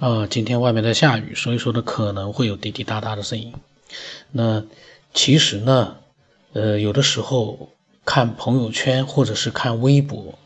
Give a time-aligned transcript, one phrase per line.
[0.00, 3.52] 呃，今天外面在下雨，所以说呢可能会有滴滴答答的声音。
[4.32, 4.64] 那
[5.12, 5.98] 其实呢，
[6.54, 7.68] 呃，有的时候
[8.06, 10.38] 看朋友圈或者是看微博，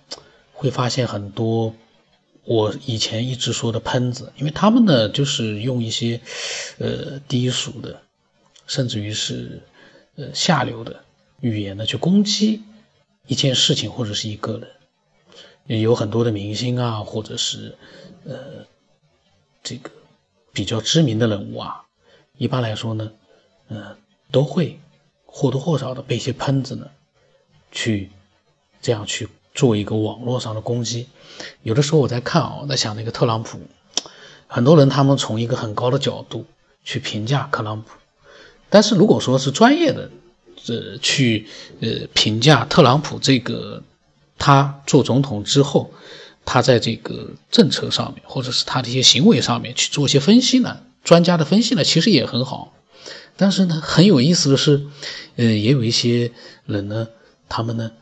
[0.53, 1.73] 会发现很多
[2.43, 6.21] 我以前一直说的喷子，因为他们呢就是用一些
[6.79, 8.03] 呃低俗的，
[8.67, 9.63] 甚至于是
[10.17, 11.05] 呃下流的
[11.41, 12.65] 语言呢去攻击
[13.29, 14.61] 一件事情或者是一个
[15.69, 17.77] 人，有很多的明星啊，或者是
[18.25, 18.67] 呃。
[19.65, 19.91] 这个
[20.53, 21.85] 比较知名的人物啊，
[22.37, 23.11] 一般来说呢，
[23.69, 23.97] 呃，
[24.31, 24.79] 都会
[25.25, 26.87] 或多或少的被一些喷子呢，
[27.73, 28.11] 去
[28.83, 31.09] 这样去做一个网络上的攻击。
[31.63, 33.59] 有的时候我在看啊，我在想那个特朗普，
[34.47, 36.45] 很多人他们从一个很高的角度
[36.85, 37.89] 去评价特朗普，
[38.69, 40.11] 但是如果说是专业的，
[40.69, 41.49] 呃，去
[41.81, 43.83] 呃评价特朗普这个
[44.39, 45.91] 他做总统之后。
[46.45, 50.83] 他在这个政策上面，或者是他的一些行为上面去做一些分析呢？
[51.03, 52.73] 专家的分析呢，其实也很好。
[53.37, 54.87] 但是呢，很有意思的是，
[55.37, 56.33] 呃，也有一些
[56.67, 57.09] 人呢，
[57.49, 57.93] 他们呢，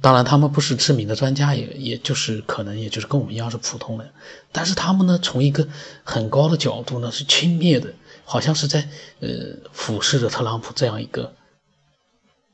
[0.00, 4.10] 当然他们不是知名的专家，也也就是可能也就是跟我们一样是普通人，
[4.50, 5.68] 但是他们呢，从一个
[6.04, 8.88] 很高的角度呢，是轻蔑的，好像是在
[9.20, 9.28] 呃
[9.72, 11.34] 俯视着特朗普这样一个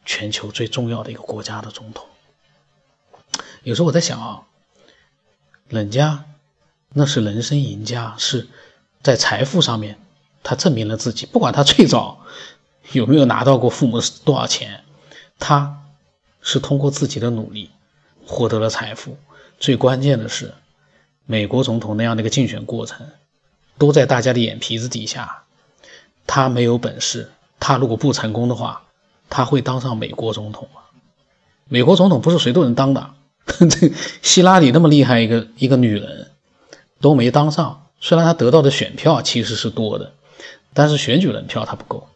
[0.05, 2.07] 全球最重要的一个国家的总统。
[3.63, 4.43] 有时候我在想啊。
[5.75, 6.25] 人家
[6.91, 8.49] 那是人生赢家，是
[9.03, 9.99] 在财富上面，
[10.45, 11.27] 他证明了自己。
[11.27, 12.21] 不管他最早
[12.93, 14.85] 有没有拿到过父母多少钱，
[15.39, 15.83] 他
[16.41, 17.71] 是通过自己的努力
[18.25, 19.19] 获得了财富。
[19.59, 20.55] 最关键的是，
[21.27, 23.07] 美国总统那样的一个竞选过程，
[23.77, 25.43] 都在大家的眼皮子底下。
[26.27, 28.85] 他没有本事，他如果不成功的话，
[29.29, 30.83] 他会当上美国总统吗？
[31.67, 33.11] 美国总统不是谁都能当的。
[33.69, 33.93] 这
[34.23, 36.31] 希拉里那么厉害一个一个女人，
[37.01, 37.87] 都没当上。
[38.01, 40.13] 虽然她得到的选票其实是多的，
[40.73, 42.09] 但是选举人票她不够。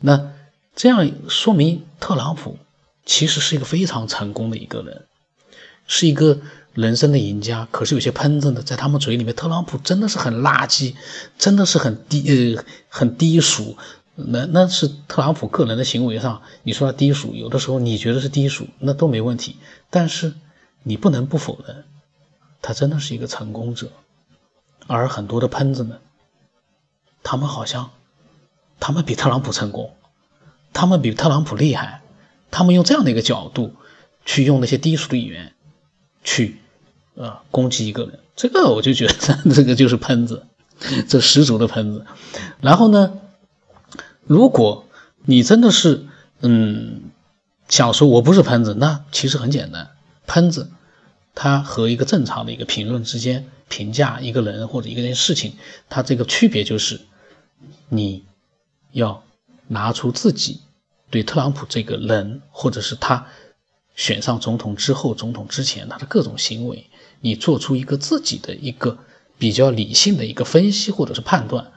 [0.00, 0.32] 那
[0.74, 2.56] 这样说明特朗普
[3.04, 5.04] 其实是一个非常成功的一个人，
[5.86, 6.40] 是一个
[6.72, 7.68] 人生的赢家。
[7.70, 10.94] 可是有些喷子呢，在他们嘴里面，特朗普真的是很垃圾，
[11.38, 13.76] 真的是很低呃很低俗。
[14.14, 19.56] 那那是特朗普个人的行为上，你说他低俗，有的时候你觉得是低俗，那都没问题。
[19.90, 20.32] 但是。
[20.84, 21.84] 你不能不否认，
[22.62, 23.90] 他真的是一个成功者，
[24.86, 25.98] 而很多的喷子们，
[27.22, 27.90] 他们好像，
[28.78, 29.96] 他们比特朗普成功，
[30.74, 32.02] 他们比特朗普厉害，
[32.50, 33.72] 他们用这样的一个角度
[34.26, 35.54] 去用那些低俗的语言
[36.22, 36.60] 去，
[37.14, 39.14] 呃，攻击一个人，这个我就觉得
[39.54, 40.46] 这个就是喷子，
[41.08, 42.04] 这十足的喷子。
[42.60, 43.18] 然后呢，
[44.26, 44.86] 如果
[45.24, 46.06] 你真的是，
[46.40, 47.10] 嗯，
[47.70, 49.92] 想说我不是喷子，那其实很简单。
[50.26, 50.70] 喷子，
[51.34, 55.54] 他和一个正常的一个评论之间评价一个人或者一件事情，
[55.88, 57.00] 他这个区别就是，
[57.88, 58.24] 你
[58.92, 59.22] 要
[59.68, 60.60] 拿出自己
[61.10, 63.26] 对特朗普这个人，或者是他
[63.94, 66.86] 选上总统之后、总统之前他的各种行为，
[67.20, 68.98] 你做出一个自己的一个
[69.38, 71.72] 比较理性的一个分析或者是判断。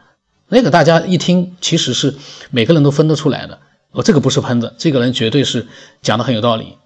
[0.48, 2.16] 那个大家一听，其实是
[2.52, 3.60] 每个人都分得出来的。
[3.92, 5.68] 哦，这个不是喷子，这个人绝对是
[6.02, 6.78] 讲的很有道理。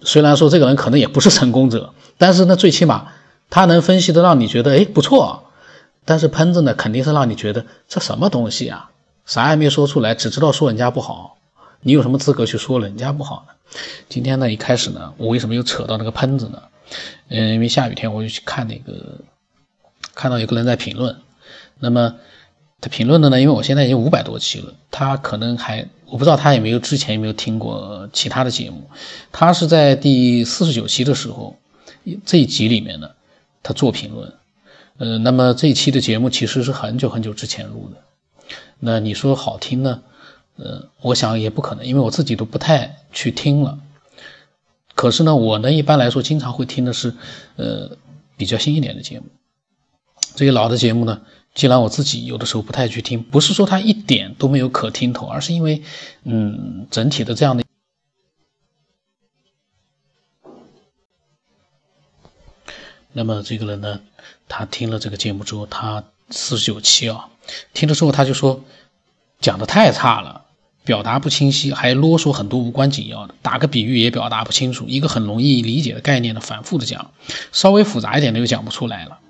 [0.00, 3.12] 虽然说这个人可能也不是成功者，但是呢，最起码
[3.50, 5.44] 他能分析的让你觉得哎不错。
[6.04, 8.90] 但是喷子呢，肯定是让你觉得这什么东西啊，
[9.24, 11.38] 啥也没说出来，只知道说人家不好。
[11.80, 13.54] 你有什么资格去说人家不好呢？
[14.08, 16.62] 今天呢，一开始呢，我为什么又扯到那个喷子呢？
[17.28, 19.18] 嗯，因为下雨天我就去看那个，
[20.14, 21.16] 看到有个人在评论，
[21.78, 22.14] 那么。
[22.80, 28.88] 他评论的呢，因为我现在已经五百多期了，他可能还我不知道他有没有之前有没有听过其他的节目。
[29.32, 31.56] 他是在第四十九期的时候，
[32.24, 33.10] 这一集里面呢，
[33.62, 34.32] 他做评论。
[34.98, 38.46] 呃，那么这一期的节目其实是很久很久之前录的。
[38.78, 40.02] 那你说好听呢？
[40.56, 43.78] 呃，我想也不可能，因为我自己都不太去听了。
[44.94, 47.14] 可是呢，我呢一般来说经常会听的是
[47.56, 47.96] 呃
[48.36, 49.26] 比较新一点的节目。
[50.36, 51.22] 这些老的节目呢？
[51.54, 55.84] 既然我自己有的时候不太去听，不是说它一点都没有可听头，而是因为，
[56.24, 57.62] 嗯，整体的这样的。
[63.12, 64.00] 那么这个人呢，
[64.48, 67.28] 他听了这个节目之后，他四十九期啊，
[67.72, 68.64] 听了之后他就说，
[69.40, 70.46] 讲的太差了，
[70.84, 77.12] 表达不清晰，还啰嗦很多无关紧要的，打个比喻也表达不清楚，一个很容易理解的概念呢，反复的讲，
[77.52, 79.20] 稍微复杂一点的又讲不出来了，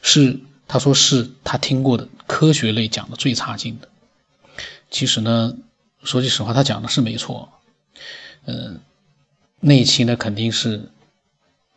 [0.00, 0.38] 是。
[0.74, 3.88] 他说是他听过的科学类讲的最差劲的。
[4.90, 5.56] 其实呢，
[6.02, 7.48] 说句实话，他讲的是没错。
[8.46, 8.80] 嗯，
[9.60, 10.90] 那一期呢肯定是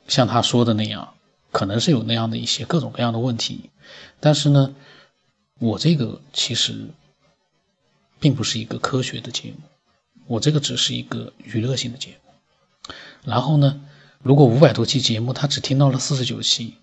[0.07, 1.13] 像他说的那样，
[1.51, 3.69] 可能是有那样的一些各种各样的问题，
[4.19, 4.73] 但是呢，
[5.59, 6.87] 我这个其实
[8.19, 9.57] 并不是一个科学的节目，
[10.25, 12.95] 我这个只是一个娱乐性的节目。
[13.23, 13.79] 然后呢，
[14.23, 16.73] 如果五百多期节目他只听到了四十九期，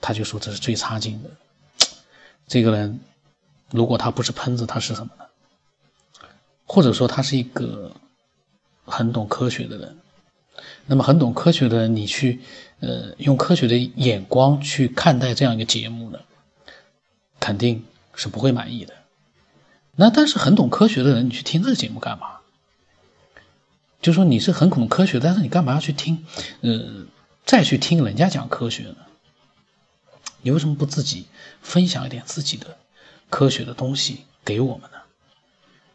[0.00, 1.30] 他就说这是最差劲的。
[2.46, 3.00] 这个人
[3.70, 5.24] 如果他不是喷子，他是什么呢？
[6.64, 7.92] 或者说他是一个
[8.84, 9.96] 很懂科学的人？
[10.86, 12.40] 那么很懂科学的人，你去，
[12.80, 16.20] 呃，用科学的眼光去看待这样一个节目呢，
[17.40, 17.84] 肯定
[18.14, 18.94] 是不会满意的。
[19.96, 22.38] 那但是很懂科学的人，你去听这个节目干嘛？
[24.00, 26.24] 就说你是很懂科学，但是你干嘛要去听，
[26.60, 27.06] 呃，
[27.44, 28.96] 再去听人家讲科学呢？
[30.46, 31.26] 你为什么不自己
[31.60, 32.76] 分享一点自己的
[33.28, 34.98] 科学的东西给我们呢？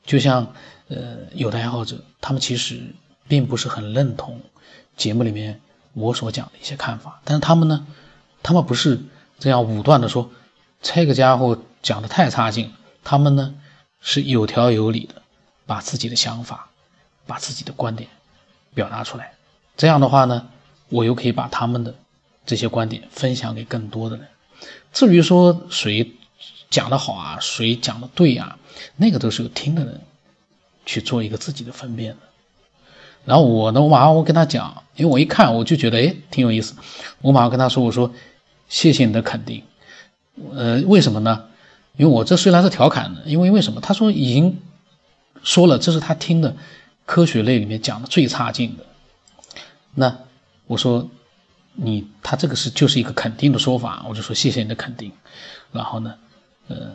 [0.06, 0.54] 就像，
[0.90, 2.94] 呃，有的爱好者，他们其实
[3.30, 4.42] 并不是很认同。
[4.98, 5.62] 节目里面
[5.94, 7.88] 我所讲的一些看法，但是他们呢，
[8.44, 9.00] 他们不是
[9.40, 10.30] 这样武断的说
[10.82, 12.74] 这个家伙讲的太差劲，
[13.06, 13.56] 他们呢
[14.02, 15.22] 是有条有理的
[15.66, 16.70] 把自己的想法、
[17.26, 18.10] 把自己的观点
[18.74, 19.32] 表达出来。
[19.78, 20.50] 这样的话呢，
[20.90, 21.96] 我又可以把他们的
[22.46, 24.28] 这些观点分享给更多的人。
[24.94, 26.12] 至于说谁
[26.70, 28.58] 讲的好啊，谁讲的对啊，
[28.98, 30.02] 那个都是有听的人
[30.86, 32.18] 去做一个自己的分辨的。
[33.24, 36.76] 然后我呢，我马上我跟他讲，因为我一看我就觉得哎挺有意思，
[37.22, 38.12] 我马上跟他说，我说
[38.68, 39.64] 谢谢你的肯定，
[40.54, 41.46] 呃，为什么呢？
[41.98, 43.82] 因为我这虽然是调侃的，因为为什么？
[43.82, 44.60] 他说已经
[45.44, 46.56] 说了，这是他听的
[47.06, 48.86] 科学类里面讲的最差劲的。
[49.94, 50.18] 那
[50.68, 51.10] 我说
[51.74, 55.12] 你他这个是就是一个肯定的说法，我就说谢谢你的肯定。
[55.72, 56.16] 然后呢，
[56.68, 56.92] 呃，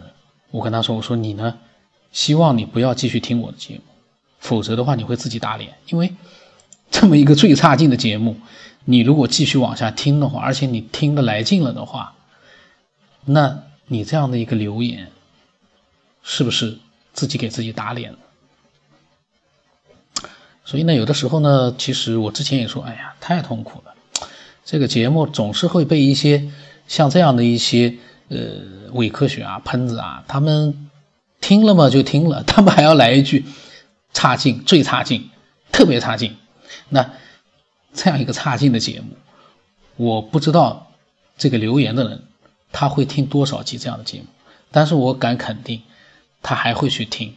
[0.51, 1.59] 我跟他说，我说你呢，
[2.13, 3.83] 希望你不要继续听我的节目。
[4.39, 6.15] 否则的话，你会自己打脸，因为
[6.91, 8.37] 这么一个最差劲的节目，
[8.85, 12.15] 你如果继续往下听的话，而且你听得来劲了的话，
[13.25, 15.11] 那你这样的一个留言，
[16.23, 16.79] 是不是
[17.13, 18.19] 自己给自己打脸了？
[20.65, 23.96] 所以呢，有的时候呢，其实我之前也说，哎呀，太痛苦了，
[24.67, 26.51] 这个节目总是会被一些
[26.87, 27.95] 像这样的一些
[28.29, 28.37] 呃
[28.93, 30.91] 伪科学啊、喷子啊，他们
[31.41, 33.47] 听了嘛就听了， 他们还要来一句。
[34.13, 35.29] 差劲，最差劲，
[35.73, 36.37] 特别差劲。
[36.89, 37.13] 那
[37.93, 39.09] 这样一个差劲的节目，
[39.97, 40.91] 我不知道
[41.37, 42.23] 这个留言的人
[42.73, 44.25] 他会听多少集这样的节目，
[44.71, 45.83] 但是我敢肯定，
[46.43, 47.37] 他还会去听。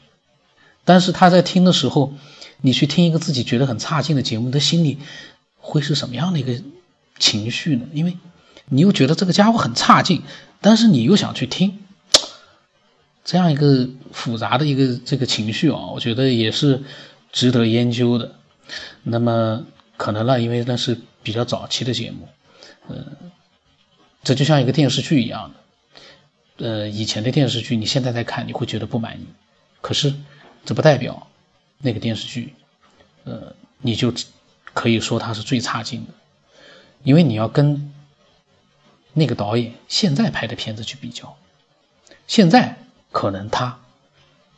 [0.86, 2.14] 但是他在听的时候，
[2.62, 5.00] 你去听一个自己觉得很差劲的节目，的心里
[5.58, 6.64] 会是什么样的一个
[7.19, 7.86] 情绪呢？
[7.94, 8.18] 因为
[8.69, 10.24] 你又觉得这个家伙很差劲，
[10.62, 11.80] 但是你又想去听。
[13.24, 16.81] 这样一个复杂的一个这个情绪啊，我觉得也是
[17.31, 18.33] 值得研究的。
[19.04, 19.66] 那么
[19.98, 22.27] 可能呢，因为那是比较早期的节目，
[22.88, 22.95] 呃，
[24.24, 25.51] 这就像一个电视剧一样
[26.57, 26.66] 的。
[26.66, 29.25] 呃，以前的电视剧你现在在看，你会觉得不满意，
[29.81, 30.13] 可是
[30.66, 31.27] 这不代表
[31.77, 32.54] 那个电视剧，
[33.25, 34.13] 呃，你就
[34.74, 36.13] 可以说它是最差劲的，
[37.04, 37.94] 因为你要跟
[39.13, 41.38] 那个导演现在拍的片子去比较，
[42.28, 42.78] 现在。
[43.12, 43.80] 可能他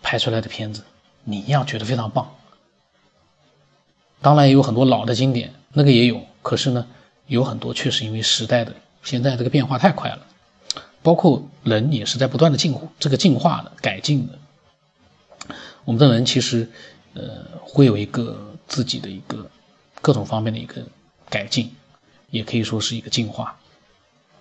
[0.03, 0.83] 拍出来的片子，
[1.23, 2.35] 你一样觉得非常棒。
[4.19, 6.21] 当然也有很多老的经典，那个也有。
[6.41, 6.85] 可是呢，
[7.27, 10.27] 有很多确实因为时代的现在这个变化太快了，
[11.01, 15.55] 包括人也是在不断的进步、这个进化的、改进的。
[15.85, 16.69] 我们的人其实，
[17.13, 19.49] 呃，会有一个自己的一个
[20.01, 20.85] 各种方面的一个
[21.29, 21.73] 改进，
[22.31, 23.59] 也可以说是一个进化。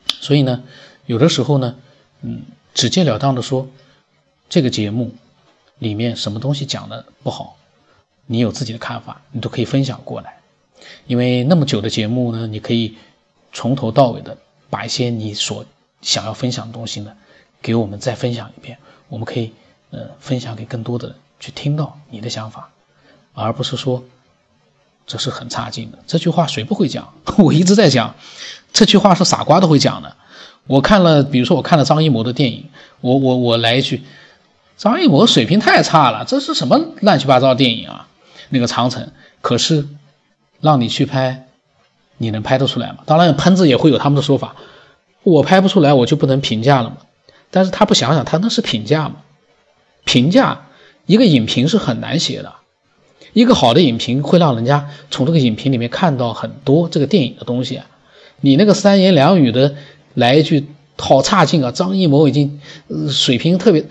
[0.06, 0.62] 所以呢，
[1.04, 1.76] 有的时候呢，
[2.22, 3.68] 嗯，直截了当的说。
[4.52, 5.14] 这个节目
[5.78, 7.56] 里面什么东西讲的不好，
[8.26, 10.40] 你有自己的看法，你都可以分享过来。
[11.06, 12.96] 因为那么久的节目呢，你可以
[13.52, 14.36] 从头到尾的
[14.68, 15.64] 把一些你所
[16.02, 17.16] 想要分享的东西呢，
[17.62, 18.78] 给我们再分享一遍。
[19.08, 19.52] 我们可以
[19.90, 22.72] 呃分享给更多的人去听到你的想法，
[23.34, 24.02] 而不是说
[25.10, 25.98] 这是很差劲的。
[26.06, 27.12] 这句话谁不会讲？
[27.38, 28.14] 我一直在讲，
[28.72, 30.14] 这句话是傻瓜都会讲的。
[30.68, 32.68] 我看了，比如说我看了张艺谋的电影，
[33.00, 34.04] 我我我来一句。
[34.76, 38.06] 张艺谋水平太差了，这是什么乱七八糟电影啊？
[38.50, 39.88] 那个长城，可是
[40.60, 41.48] 让你去拍，
[42.18, 42.98] 你能拍得出来吗？
[43.04, 44.54] 当然，喷子也会有他们的说法，
[45.24, 46.98] 我拍不出来，我就不能评价了吗？
[47.50, 49.16] 但是他不想想，他那是评价吗？
[50.04, 50.66] 评价
[51.06, 52.54] 一个影评是很难写的，
[53.32, 57.86] 一个好的影评会让人家从这个影评里面看到很多这个电影的东西啊。
[58.40, 59.74] 你那个三言两语的
[60.14, 61.70] 来一句好差劲啊！
[61.70, 62.60] 张艺谋已经
[63.08, 63.84] 水平特别。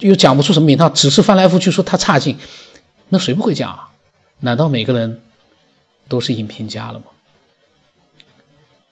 [0.00, 2.36] 又讲不出什么名堂，只是翻来覆去说他差劲，
[3.08, 3.88] 那谁不会讲啊？
[4.40, 5.22] 难道每个人
[6.08, 7.06] 都是影评家了吗？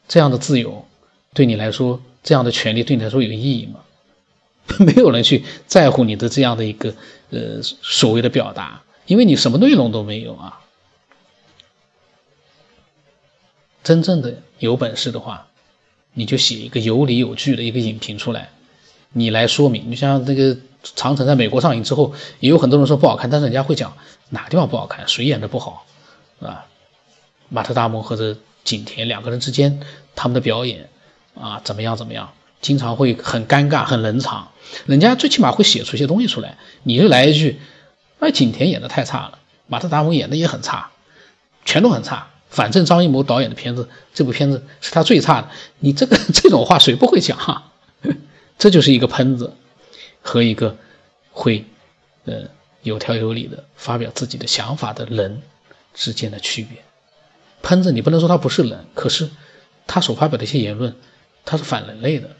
[0.08, 0.86] 这样的自由
[1.34, 3.80] 对你来说，这样的权利对你来说有意义吗？
[4.78, 6.94] 没有人去在乎你的这样的一个
[7.30, 10.60] 呃所谓的表达，因为你什么内容都没有啊。
[13.82, 15.48] 真正的有本事的话，
[16.14, 18.50] 你就写一个有理有据的一个影评出来，
[19.12, 19.90] 你来说明。
[19.90, 20.54] 你像那个
[20.94, 23.96] 《长城》在美国上映之后，也有很多人说不好看，但是人家会讲
[24.28, 25.84] 哪地方不好看，谁演的不好，
[26.40, 26.66] 啊？
[27.48, 29.80] 马特·达蒙和这景甜两个人之间
[30.14, 30.88] 他们的表演
[31.34, 34.52] 啊怎么样怎么样，经常会很尴尬很冷场，
[34.86, 36.58] 人家最起码会写出一些东西出来。
[36.84, 37.58] 你就来一句，
[38.20, 40.90] 哎，景甜演的太差了，马特·达蒙演的也很差，
[41.64, 42.28] 全都很差。
[42.48, 45.48] 反正张艺谋导演的片子，这部片子是他最差的。
[45.78, 47.62] 你这个这种话谁不会讲？
[48.58, 49.54] 这就是一个喷子
[50.20, 50.76] 和一个
[51.30, 51.64] 会
[52.24, 52.42] 呃
[52.82, 55.42] 有条有理的发表自己的想法的人
[55.94, 56.82] 之间的区别。
[57.62, 59.30] 喷子你不能说他不是人，可是
[59.86, 60.96] 他所发表的一些言论，
[61.44, 62.30] 他是反人类的。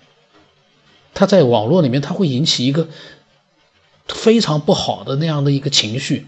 [1.15, 2.89] 他在网络里面他会引起一个
[4.15, 6.27] 非常不好的那样的一个情绪。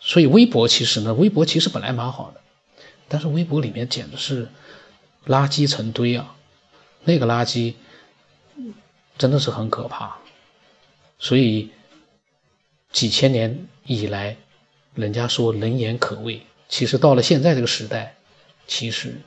[0.00, 2.40] 所以微博其实呢，微博其实本来蛮好的。
[3.08, 4.48] 但是微博里面简直是
[5.26, 6.36] 垃圾成堆啊！
[7.04, 7.74] 那个垃圾
[9.18, 10.16] 真的是很可怕。
[11.18, 11.70] 所以
[12.92, 14.36] 几千年以来，
[14.94, 18.14] 人家说人言可畏，其实到了现在这个时代，
[18.66, 19.20] 其实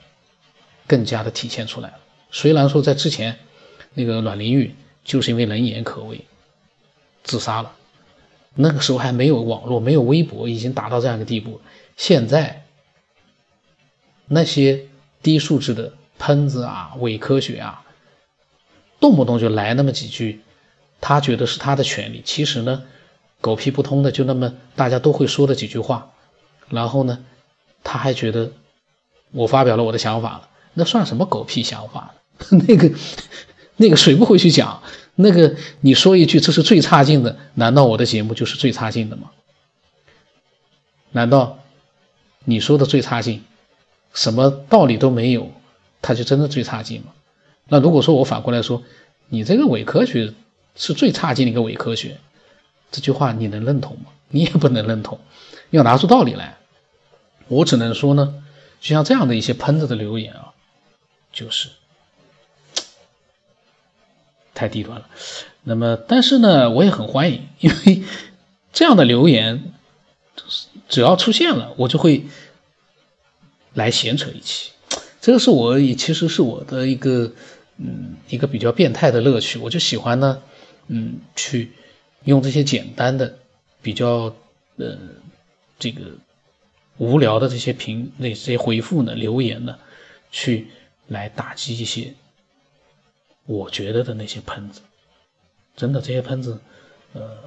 [0.88, 2.00] 更加的体现出来了。
[2.32, 3.38] 虽然说在之前，
[3.94, 4.74] 那个阮玲玉
[5.04, 6.26] 就是因为人言可畏
[7.24, 7.76] 自杀了，
[8.56, 11.62] 那个时候还没有网络，没有微博，已经达到这样一个地步。
[11.98, 12.62] 现在。
[14.26, 14.86] 那些
[15.22, 17.84] 低素质的喷子啊，伪科学啊，
[19.00, 20.42] 动不动就来那么几句，
[21.02, 22.22] 他觉得是他的权利。
[22.26, 22.84] 其实呢，
[23.42, 26.14] 狗屁不通的，就那么大家都会说的几句话，
[26.70, 27.24] 然后呢，
[27.84, 28.54] 他还觉得
[29.32, 32.16] 我发表了我的想法了，那算什么狗屁想法
[32.50, 32.90] 那个
[33.78, 34.82] 那个谁不会去讲？
[35.16, 39.32] 那个你说一句这是最差劲的，难道我的节目就是最差劲的吗？
[41.12, 41.60] 难道
[42.46, 43.44] 你说的最差劲？
[44.14, 45.52] 什么道理都没有，
[46.02, 47.14] 他就真的最差劲吗？
[47.68, 48.84] 那如果说我反过来说，
[49.30, 50.34] 你这个伪科学
[50.76, 52.18] 是最差劲的一个伪科学，
[52.92, 54.06] 这句话你能认同吗？
[54.30, 55.20] 你也不能认同，
[55.70, 56.58] 要拿出道理来。
[57.48, 58.42] 我只能说呢，
[58.80, 60.54] 就像这样的一些喷子的留言啊，
[61.32, 61.70] 就是
[64.54, 65.10] 太低端了。
[65.64, 68.04] 那么，但是呢，我也很欢迎， 因为
[68.72, 69.74] 这样的留言
[70.90, 72.26] 只要出现了，我就会。
[73.76, 74.70] 来闲扯一期，
[75.20, 77.34] 这个是我也其实是我的一个
[77.78, 80.40] 嗯一个比较变态的乐趣，我就喜欢呢
[80.90, 81.72] 嗯去
[82.24, 83.36] 用这些简单的
[83.82, 84.36] 比较
[84.78, 84.96] 呃
[85.80, 86.02] 这个
[87.00, 89.80] 无聊的这些评那些回复呢留言呢
[90.32, 90.68] 去
[91.08, 92.14] 来打击一些
[93.46, 94.82] 我觉得的那些喷子，
[95.76, 96.60] 真的这些喷子
[97.14, 97.38] 呃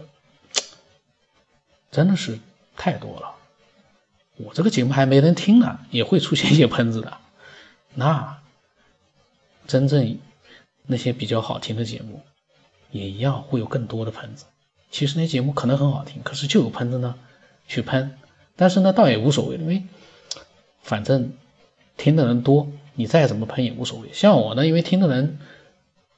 [1.90, 2.38] 真的是
[2.76, 3.34] 太多了。
[4.36, 7.16] 我这个节目还没人听呢，也会出现一些喷子的。
[7.94, 8.38] 那
[9.66, 10.18] 真正
[10.84, 12.20] 那些比较好听的节目，
[12.90, 14.44] 也一样会有更多的喷子。
[14.90, 17.14] 其实那节目可能很好听，可是就有喷子呢
[17.66, 18.18] 去喷。
[18.56, 19.82] 但是呢，倒也无所谓，因为
[20.82, 21.32] 反正
[21.96, 24.12] 听的人多，你再怎么喷也无所谓。
[24.12, 25.38] 像我呢，因为听的人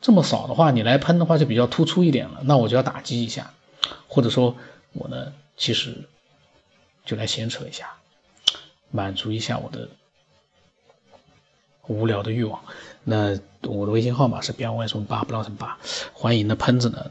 [0.00, 3.52] 这么少的话，你来喷的话就比较突出一点了，那我就要打击一下，
[4.06, 4.56] 或者说
[4.92, 6.08] 我呢，其实
[7.04, 7.94] 就来闲扯一下。
[8.90, 9.86] 满足一下我的
[11.88, 12.58] 无聊的欲望。
[13.04, 15.78] 那我的微信号码是 b y 什么八不知道什么八，
[16.14, 17.10] 欢迎的喷子呢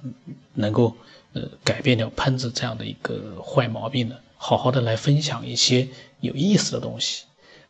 [0.55, 0.95] 能够
[1.33, 5.87] 呃改变掉喷子这样的一个坏毛病呢，好好的来分享一些
[6.19, 7.25] 有意思的东西。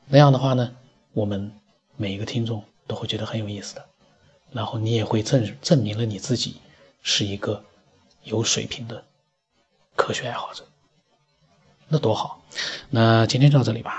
[0.07, 0.71] 那样的话呢，
[1.11, 1.51] 我们
[1.97, 3.85] 每一个听众都会觉得很有意思的，
[4.51, 6.57] 然后你也会证证明了你自己
[7.01, 7.63] 是一个
[8.23, 9.03] 有水平的
[9.95, 10.65] 科学爱好者。
[11.89, 12.41] 那多好，
[12.89, 13.95] 那今天就到这里吧。